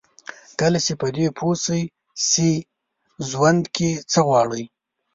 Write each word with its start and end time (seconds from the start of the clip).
کله 0.59 0.79
چې 0.85 0.93
په 1.01 1.07
دې 1.15 1.27
پوه 1.37 1.55
شئ 1.63 1.83
چې 2.31 2.47
ژوند 3.29 3.63
کې 3.75 3.89
څه 4.11 4.19
غواړئ. 4.27 4.63